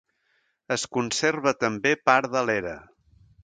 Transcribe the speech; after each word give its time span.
Es 0.75 0.85
conserva 0.97 1.53
també 1.65 1.95
part 2.11 2.33
de 2.39 2.45
l'era. 2.51 2.77